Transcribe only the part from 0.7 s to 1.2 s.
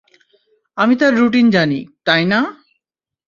আমি তার